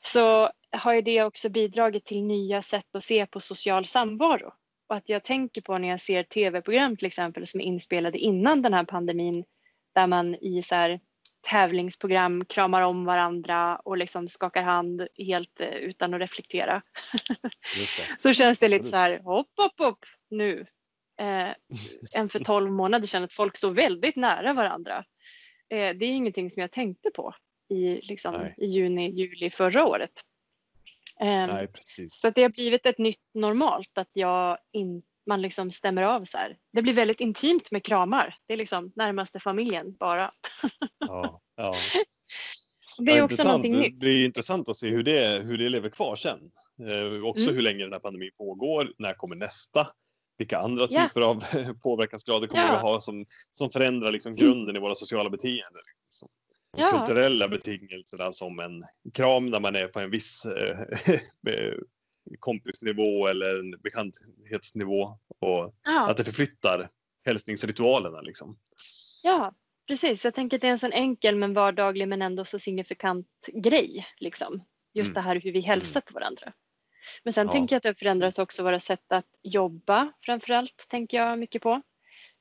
[0.00, 4.52] Så har ju det också bidragit till nya sätt att se på social samvaro.
[4.88, 8.62] Och att jag tänker på när jag ser tv-program till exempel som är inspelade innan
[8.62, 9.44] den här pandemin
[9.94, 11.00] där man i så här,
[11.50, 16.82] tävlingsprogram kramar om varandra och liksom skakar hand helt eh, utan att reflektera.
[18.18, 20.66] så känns det lite så här hopp, hopp, hopp nu.
[21.20, 21.50] Eh,
[22.14, 25.04] än för tolv månader sedan att folk står väldigt nära varandra.
[25.70, 27.34] Eh, det är ingenting som jag tänkte på
[27.68, 30.22] i, liksom, i juni, juli förra året.
[31.20, 31.68] Eh, Nej,
[32.08, 36.38] så det har blivit ett nytt normalt att jag inte man liksom stämmer av så
[36.38, 36.56] här.
[36.72, 38.34] Det blir väldigt intimt med kramar.
[38.46, 40.30] Det är liksom närmaste familjen bara.
[40.98, 41.74] Ja, ja.
[42.98, 44.00] Det är ja, också någonting nytt.
[44.00, 46.38] Det är intressant att se hur det, hur det lever kvar sen.
[46.88, 47.54] Eh, också mm.
[47.56, 48.92] hur länge den här pandemin pågår.
[48.98, 49.88] När kommer nästa?
[50.38, 51.26] Vilka andra typer ja.
[51.26, 51.44] av
[51.82, 52.72] påverkansgrader kommer ja.
[52.72, 55.82] vi ha som, som förändrar liksom grunden i våra sociala beteenden?
[56.06, 56.28] Liksom.
[56.78, 56.90] Ja.
[56.90, 58.82] Kulturella betingelser som en
[59.14, 60.46] kram när man är på en viss
[61.46, 61.74] eh,
[62.38, 66.10] kompisnivå eller en bekanthetsnivå och ja.
[66.10, 66.88] att det förflyttar
[67.26, 68.20] hälsningsritualerna.
[68.20, 68.58] Liksom.
[69.22, 69.54] Ja,
[69.88, 70.24] precis.
[70.24, 74.06] Jag tänker att det är en sån enkel men vardaglig men ändå så signifikant grej.
[74.18, 74.64] Liksom.
[74.94, 75.14] Just mm.
[75.14, 76.06] det här hur vi hälsar mm.
[76.06, 76.52] på varandra.
[77.24, 81.16] Men sen ja, tänker jag att det förändras också våra sätt att jobba framförallt tänker
[81.16, 81.82] jag mycket på.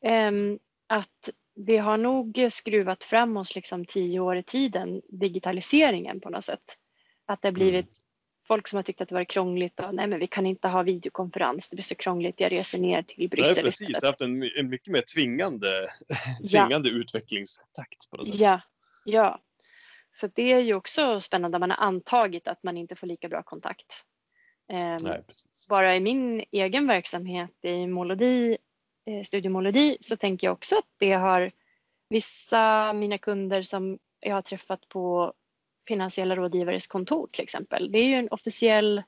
[0.06, 1.30] Um, att
[1.65, 6.78] vi har nog skruvat fram oss liksom tio år i tiden, digitaliseringen på något sätt.
[7.26, 8.10] Att det har blivit mm
[8.50, 10.84] folk som har tyckt att det varit krångligt och nej men vi kan inte ha
[10.84, 14.04] videokonferens, det blir så krångligt, jag reser ner till Bryssel Nej, precis, istället.
[14.04, 15.88] haft en, en mycket mer tvingande,
[16.52, 16.95] tvingande ja.
[16.95, 18.10] utvecklingstakt.
[18.10, 18.39] På något sätt.
[18.39, 18.62] Ja,
[19.06, 19.41] ja.
[20.12, 23.43] Så det är ju också spännande, man har antagit att man inte får lika bra
[23.43, 24.06] kontakt.
[24.72, 25.24] Um, nej,
[25.69, 28.58] bara i min egen verksamhet i Molodi,
[29.10, 31.52] eh, Studio Molodi så tänker jag också att det har
[32.10, 35.34] vissa mina kunder som jag har träffat på
[35.88, 37.91] finansiella rådgivares kontor till exempel.
[37.91, 39.04] Det är ju en officiell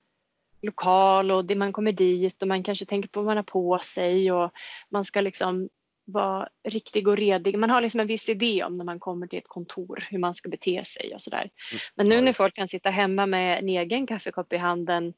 [0.62, 3.80] lokal och det man kommer dit och man kanske tänker på vad man har på
[3.84, 4.52] sig och
[4.90, 5.70] man ska liksom
[6.06, 7.60] vara riktig och redig.
[7.60, 10.34] Man har liksom en viss idé om när man kommer till ett kontor hur man
[10.34, 11.50] ska bete sig och sådär.
[11.72, 11.82] Mm.
[11.96, 15.14] Men nu när folk kan sitta hemma med en egen kaffekopp i handen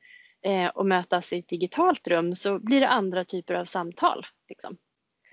[0.45, 4.25] eh, och mötas i ett digitalt rum så blir det andra typer av samtal.
[4.53, 4.77] Liksom.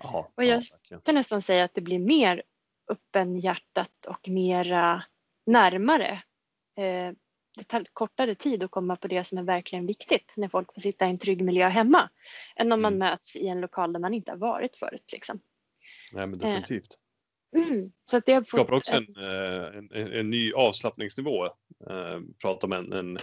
[0.03, 2.43] Aha, och jag ja, kan nästan säga att det blir mer
[2.91, 5.03] öppenhjärtat och mera
[5.45, 6.23] närmare.
[6.77, 7.11] Eh,
[7.57, 10.81] det tar kortare tid att komma på det som är verkligen viktigt när folk får
[10.81, 12.09] sitta i en trygg miljö hemma
[12.55, 13.09] än om man Mm.
[13.11, 15.09] möts i en lokal där man inte har varit förut.
[15.13, 15.39] Liksom.
[16.13, 16.97] Nej, men definitivt.
[17.55, 17.91] Mm.
[18.05, 21.45] Så att det har skapar också en, eh, en, en, en ny avslappningsnivå.
[21.89, 23.17] Eh, pratade med en, en,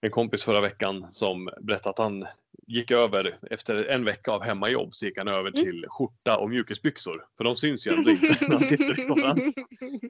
[0.00, 2.26] en kompis förra veckan som berättade att han
[2.68, 5.52] gick över, efter en vecka av hemmajobb, så gick han över Mm.
[5.52, 7.24] till skjorta och mjukisbyxor.
[7.36, 9.54] För de syns ju ändå inte när han sitter i konferens.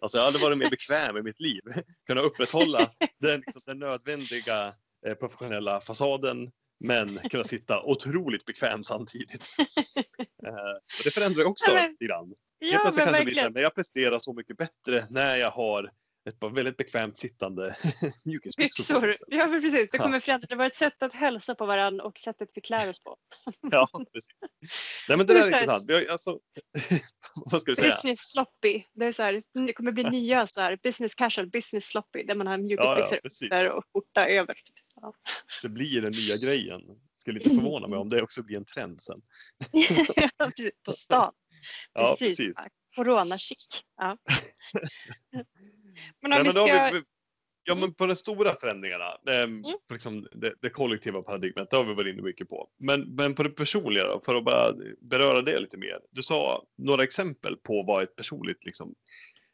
[0.01, 1.61] Alltså jag hade varit mer bekväm i mitt liv.
[2.07, 2.91] Kunna upprätthålla
[3.21, 4.75] den, liksom, den nödvändiga
[5.07, 6.51] eh, professionella fasaden
[6.85, 9.43] men kunna sitta otroligt bekväm samtidigt.
[10.47, 10.53] Eh,
[10.99, 12.35] och det förändrar ju också Ja, men- lite grann.
[12.59, 15.51] Ja, plötsligt men kanske blir så här, men jag presterar så mycket bättre när jag
[15.51, 15.91] har
[16.29, 17.77] ett par väldigt bekvämt sittande
[18.25, 19.15] mjukisbyxor.
[19.27, 19.91] Ja, men precis.
[19.91, 20.05] Det Ja.
[20.05, 20.47] kommer förändra.
[20.47, 23.17] Det var ett sätt att hälsa på varandra och sättet vi klär oss på.
[23.71, 24.29] Ja, precis.
[25.09, 25.87] Nej men det där är.
[25.87, 26.39] Vi har, alltså,
[27.35, 27.89] vad ska vi säga?
[27.89, 28.83] Business sloppy.
[28.93, 32.35] Det, är så här, det kommer bli nya så här, business casual, business sloppy där
[32.35, 33.43] man har Ja, ja, mjukisbyxor precis.
[33.43, 34.57] under och skjorta över.
[34.95, 35.13] Ja.
[35.63, 36.81] Det blir den nya grejen.
[37.17, 39.21] Skulle inte förvåna mig om det också blir en trend sen.
[40.85, 41.33] På stan.
[41.93, 42.39] Ja, precis.
[42.39, 42.55] precis.
[42.57, 43.83] Ja, Corona-chic.
[43.97, 44.19] Ja.
[46.21, 46.79] Men Nej, om vi men då ska...
[46.79, 47.03] har vi,
[47.65, 49.77] ja, men på de stora förändringarna, ehm, Mm.
[49.93, 52.69] liksom det, det kollektiva paradigmet, det har vi varit inne mycket på.
[52.79, 55.99] Men, men på det personliga då, för att bara beröra det lite mer.
[56.11, 58.95] Du sa några exempel på vad ett personligt liksom,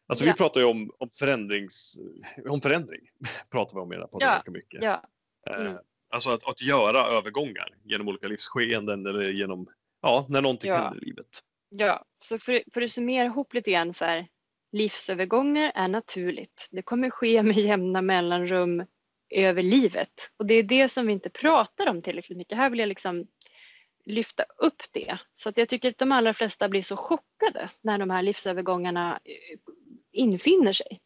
[0.06, 0.32] Alltså Ja.
[0.32, 1.98] vi pratar ju om, om, förändrings,
[2.48, 3.00] om förändring,
[3.50, 4.82] pratar vi om i den här podden Ja, ganska mycket.
[4.82, 5.02] Ja,
[5.50, 5.76] Eh, mm.
[6.10, 9.66] Alltså att, att göra övergångar genom olika livsskeenden eller genom,
[10.02, 10.76] ja, när någonting Ja.
[10.76, 11.26] händer i livet.
[11.68, 14.26] ja, så för, för att summera ihop lite grann så här.
[14.74, 16.68] Livsövergångar är naturligt.
[16.72, 18.86] Det kommer ske med jämna mellanrum
[19.30, 20.32] över livet.
[20.36, 22.58] Och det är det som vi inte pratar om tillräckligt mycket.
[22.58, 23.26] Här vill jag liksom
[24.04, 25.18] lyfta upp det.
[25.32, 29.20] Så att jag tycker att de allra flesta blir så chockade när de här livsövergångarna
[29.24, 29.58] eh,
[30.12, 31.00] infinner sig.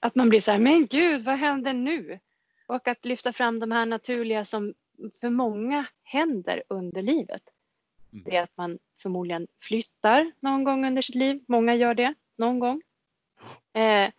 [0.00, 2.18] Att man blir så här, men gud, vad händer nu?
[2.66, 4.74] Och att lyfta fram de här naturliga som
[5.20, 7.42] för många händer under livet.
[8.12, 8.24] Mm.
[8.24, 11.44] Det är att man förmodligen flyttar någon gång under sitt liv.
[11.48, 12.82] Många gör det någon gång.
[13.74, 14.10] Eh,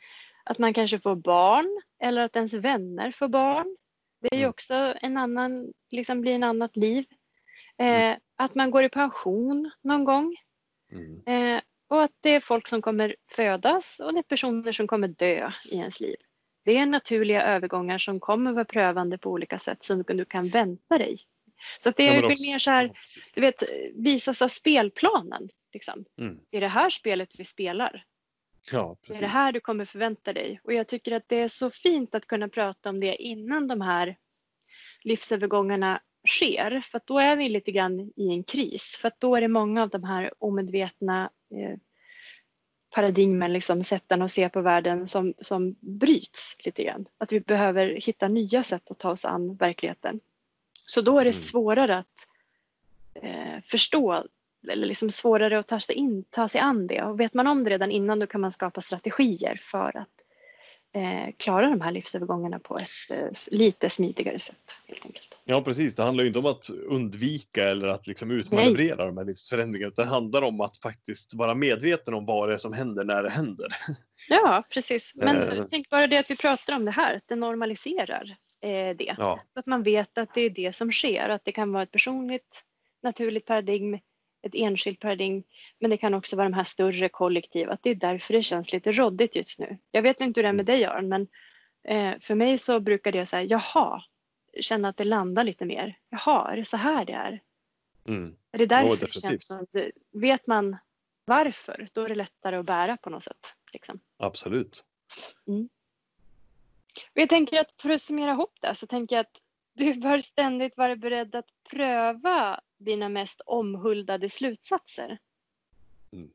[0.44, 3.78] att man kanske får barn eller att ens vänner får barn.
[4.22, 4.50] Det är ju Mm.
[4.50, 7.06] också en annan, liksom blir en annat liv.
[7.78, 8.20] Eh, Mm.
[8.38, 10.36] Att man går i pension någon gång.
[10.92, 11.56] Mm.
[11.56, 15.08] Eh, och att det är folk som kommer födas och det är personer som kommer
[15.08, 16.16] dö i ens liv.
[16.66, 20.98] Det är naturliga övergångar som kommer vara prövande på olika sätt som du kan vänta
[20.98, 21.18] dig.
[21.80, 22.94] Så det Ja, är också- mer så här, ja,
[23.36, 23.64] du vet,
[23.94, 25.50] visas av spelplanen.
[25.74, 26.06] Liksom.
[26.20, 26.40] Mm.
[26.50, 28.04] Det är det här spelet vi spelar.
[28.72, 29.22] Ja, Det precis.
[29.22, 30.60] är det här du kommer förvänta dig.
[30.64, 33.82] Och jag tycker att det är så fint att kunna prata om det innan de
[33.82, 34.18] här
[35.04, 36.82] livsövergångarna sker.
[36.86, 38.98] För då är vi lite grann i en kris.
[39.02, 41.78] För då är det många av de här omedvetna eh,
[42.96, 47.06] paradigmen, liksom, sätten att se på världen som, som bryts lite grann.
[47.18, 50.20] Att vi behöver hitta nya sätt att ta oss an verkligheten.
[50.86, 51.42] Så då är det Mm.
[51.42, 52.28] svårare att
[53.14, 54.24] eh, förstå
[54.70, 57.02] eller liksom svårare att ta sig, in, ta sig an det.
[57.02, 60.10] Och vet man om det redan innan då kan man skapa strategier för att
[60.96, 64.78] eh, klara de här livsövergångarna på ett eh, lite smidigare sätt.
[64.88, 65.38] helt enkelt.
[65.46, 65.96] Ja, precis.
[65.96, 69.88] Det handlar inte om att undvika eller att liksom utmanövrera de här livsförändringarna.
[69.92, 73.24] utan Det handlar om att faktiskt vara medveten om vad det är som händer när
[73.24, 73.68] det händer.
[74.30, 75.12] Ja, precis.
[75.16, 75.66] Men Eh.
[75.70, 79.16] tänk bara det att vi pratar om det här, att det normaliserar eh, det.
[79.18, 81.84] Ja, Så att man vet att det är det som sker, att det kan vara
[81.84, 82.64] ett personligt
[83.04, 84.00] naturligt paradigm,
[84.46, 85.44] ett enskilt paradigm,
[85.80, 88.74] men det kan också vara de här större kollektiva, att det är därför det känns
[88.74, 89.78] lite råddigt just nu.
[89.92, 91.28] Jag vet inte hur det är med dig Aron, men
[91.84, 94.04] eh, för mig så brukar det säga jaha,
[94.60, 95.98] känna att det landar lite mer.
[96.10, 97.42] Jaha, är det så här det är?
[98.08, 98.36] mm.
[98.52, 99.68] Är det därför det känns som
[100.12, 100.78] Vet man
[101.26, 103.54] varför, då är det lättare att bära på något sätt.
[103.74, 104.00] Liksom.
[104.18, 104.86] absolut.
[107.04, 109.42] Och jag tänker att för att summera ihop det så tänker jag att
[109.74, 115.18] du bör ständigt vara beredd att pröva dina mest omhuldade slutsatser.
[116.14, 116.30] Mm.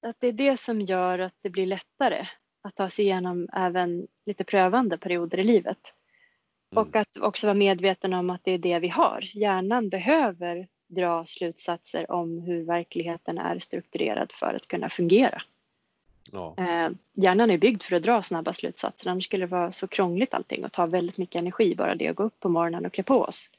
[0.00, 2.26] Att det är det som gör att det blir lättare
[2.62, 5.94] att ta sig igenom även lite prövande perioder i livet.
[6.70, 6.84] Mm.
[6.84, 9.36] Och att också vara medveten om att det är det vi har.
[9.36, 15.42] Hjärnan behöver dra slutsatser om hur verkligheten är strukturerad för att kunna fungera.
[16.32, 16.54] Ja.
[16.58, 20.34] Eh, hjärnan är byggd för att dra snabba slutsatser, annars skulle det vara så krångligt
[20.34, 23.02] allting och ta väldigt mycket energi bara det att gå upp på morgonen och klä
[23.02, 23.50] på oss.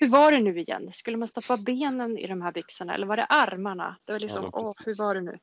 [0.00, 0.92] Hur var det nu igen?
[0.92, 3.96] Skulle man stoppa benen i de här byxorna eller var det armarna?
[4.06, 5.38] Det var liksom, Ja, åh, hur var det nu?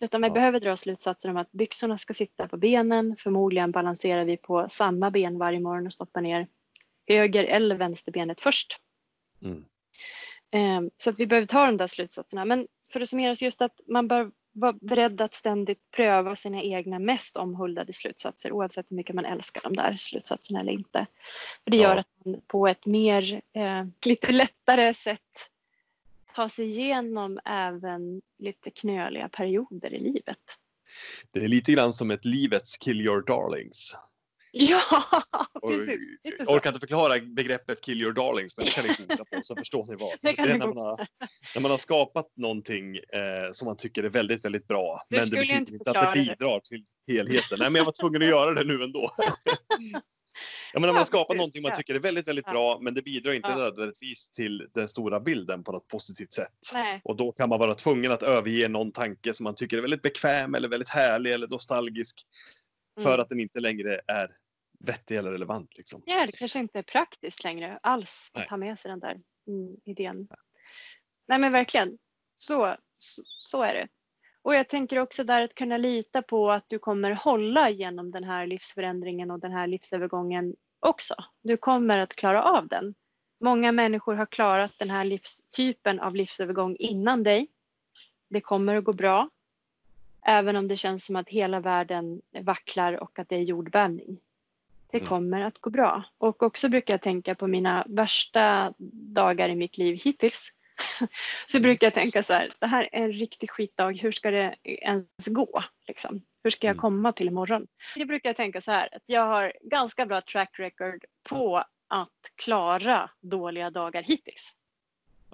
[0.00, 0.34] Utan vi Ja.
[0.34, 3.16] behöver dra slutsatser om att byxorna ska sitta på benen.
[3.18, 6.46] Förmodligen balanserar vi på samma ben varje morgon och stoppar ner
[7.06, 8.76] höger eller vänsterbenet först.
[9.42, 9.64] Mm.
[10.50, 12.44] Eh, Så att vi behöver ta de där slutsatserna.
[12.44, 16.62] Men för att summera så just att man bör vara beredd att ständigt pröva sina
[16.62, 21.06] egna mest omhuldade slutsatser oavsett hur mycket man älskar de där slutsatserna eller inte.
[21.64, 22.00] För det gör Ja.
[22.00, 25.50] att man på ett mer, eh, lite lättare sätt
[26.34, 30.38] tar sig igenom även lite knöliga perioder i livet.
[31.30, 33.96] Det är lite grann som ett livets kill your darlings.
[34.52, 34.82] Ja,
[35.62, 36.00] precis.
[36.22, 39.56] Jag orkar inte förklara begreppet kill your darlings, men det kan ni googla på så
[39.56, 40.10] förstår ni vad.
[40.20, 41.06] Det kan är när, man har,
[41.54, 45.02] när man har skapat någonting eh, som man tycker är väldigt, väldigt bra.
[45.08, 46.20] Du men det betyder inte inte att det förklara det.
[46.20, 47.58] bidrar till helheten.
[47.60, 49.10] Nej, men jag var tvungen att göra det nu ändå.
[50.72, 53.02] Ja, men när man har skapat någonting man tycker är väldigt, väldigt bra, men det
[53.02, 53.56] bidrar inte Ja.
[53.56, 56.52] nödvändigtvis till den stora bilden på något positivt sätt.
[56.72, 59.80] Nej, Och då kan man vara tvungen att överge någon tanke som man tycker är
[59.82, 62.16] väldigt bekväm eller väldigt härlig eller nostalgisk
[63.02, 63.20] för mm.
[63.20, 64.30] att den inte längre är
[64.78, 65.76] vettig eller relevant.
[65.76, 66.02] Liksom.
[66.06, 68.44] Ja, det kanske inte är praktiskt längre alls Nej.
[68.44, 70.28] att ha med sig den där mm, idén.
[71.28, 71.98] Nej men verkligen,
[72.36, 73.88] så, så, så är det.
[74.42, 78.24] Och jag tänker också där att kunna lita på att du kommer hålla genom den
[78.24, 81.14] här livsförändringen och den här livsövergången också.
[81.42, 82.94] Du kommer att klara av den.
[83.40, 87.48] Många människor har klarat den här livstypen av livsövergång innan dig.
[88.30, 89.30] Det kommer att gå bra.
[90.30, 94.20] Även om det känns som att hela världen vacklar och att det är jordbävning.
[94.90, 95.08] Det Mm.
[95.08, 96.02] kommer att gå bra.
[96.18, 100.50] Och också brukar jag tänka på mina värsta dagar i mitt liv hittills.
[101.46, 104.56] Så brukar jag tänka så här, det här är en riktig skitdag, hur ska det
[104.64, 105.62] ens gå?
[105.86, 106.22] Liksom?
[106.42, 106.80] Hur ska jag Mm.
[106.80, 107.66] komma till imorgon?
[107.96, 112.32] Det brukar jag tänka så här, att jag har ganska bra track record på att
[112.34, 114.56] klara dåliga dagar hittills.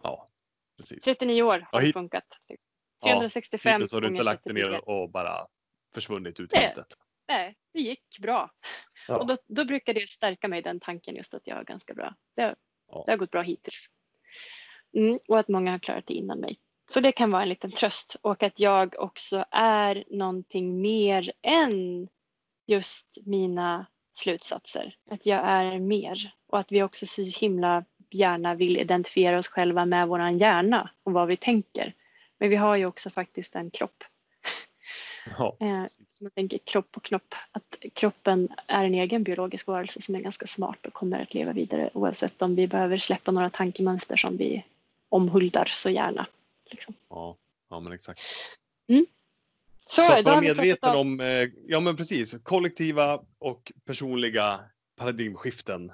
[0.02, 0.28] Ja,
[0.76, 1.04] precis.
[1.04, 2.40] 39 år har Ja, funkat.
[2.48, 2.70] Liksom.
[3.04, 4.70] Ja, 365 Hittills har du inte lagt dig 34.
[4.70, 5.46] ner och bara
[5.94, 6.68] försvunnit ut i Nej.
[6.68, 6.86] intet.
[7.28, 8.50] Nej, det gick bra.
[9.08, 9.16] Ja.
[9.16, 12.14] Och då, då brukar det stärka mig den tanken just att jag är ganska bra.
[12.36, 12.54] Det,
[12.88, 13.02] Ja.
[13.06, 13.88] det har gått bra hittills.
[14.96, 16.58] Mm, och att många har klarat det innan mig.
[16.86, 22.08] Så det kan vara en liten tröst och att jag också är någonting mer än
[22.66, 23.86] just mina
[24.16, 24.96] slutsatser.
[25.10, 29.84] Att jag är mer och att vi också så himla gärna vill identifiera oss själva
[29.84, 31.94] med våran hjärna och vad vi tänker.
[32.44, 34.04] Men vi har ju också faktiskt en kropp
[35.38, 35.86] Ja, Eh,
[36.20, 40.46] man tänker kropp och knopp, att kroppen är en egen biologisk varelse som är ganska
[40.46, 44.64] smart och kommer att leva vidare oavsett om vi behöver släppa några tankemönster som vi
[45.08, 46.26] omhuldar så gärna.
[46.70, 46.94] Liksom.
[47.10, 47.36] ja,
[47.70, 48.20] ja, men exakt.
[49.86, 54.60] Så, Så att vara medveten om- om, eh, ja men precis, kollektiva och personliga
[54.96, 55.92] paradigmskiften.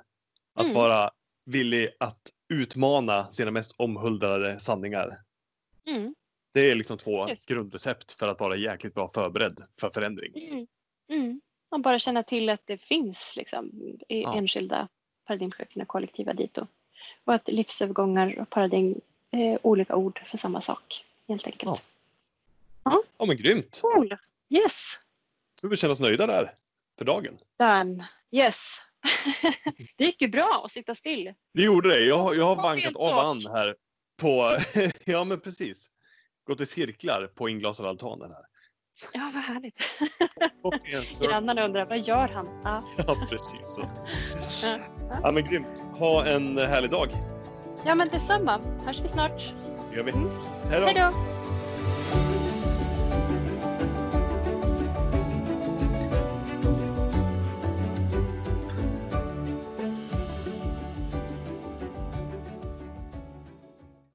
[0.54, 0.74] Att Mm.
[0.74, 1.10] vara
[1.44, 5.16] villig att utmana sina mest omhuldade sanningar.
[5.86, 6.14] Mm,
[6.52, 7.46] Det är liksom två Yes.
[7.46, 10.32] grundrecept för att vara jäkligt bra förberedd för förändring.
[10.52, 10.66] mm,
[11.08, 11.40] mm.
[11.68, 13.70] Och bara känna till att det finns liksom,
[14.08, 14.34] i Ja.
[14.34, 14.88] enskilda
[15.26, 16.66] paradigmskiften och kollektiva dito.
[17.24, 21.82] Och att livsövergångar och paradigm är olika ord för samma sak helt enkelt.
[22.84, 23.02] Ja.
[23.18, 23.80] Ja men grymt!
[23.82, 24.16] Cool!
[24.48, 25.00] Yes!
[25.60, 26.50] Så vi känner oss nöjda där
[26.98, 27.38] för dagen.
[27.58, 28.08] Done.
[28.30, 28.78] Yes.
[29.96, 31.34] det gick ju bra att sitta still.
[31.54, 32.00] Det gjorde det.
[32.04, 33.24] Jag, jag har vankat av sak.
[33.24, 33.76] an här
[34.16, 34.56] på,
[35.04, 35.90] ja men precis.
[36.50, 38.44] Gått i cirklar på inglasade altanen här.
[39.12, 41.20] Ja, vad härligt.
[41.20, 42.46] Grannarna undrar, vad gör han?
[42.64, 42.84] Ja.
[43.06, 43.90] Ja precis så.
[45.22, 45.32] Ja.
[45.32, 45.84] Men grymt.
[45.98, 47.08] Ha en härlig dag.
[47.84, 48.60] ja, men detsamma.
[48.86, 49.54] Hörs vi snart.
[49.90, 50.12] Det gör vi.
[50.12, 50.30] Mm.
[50.70, 51.39] Hej då!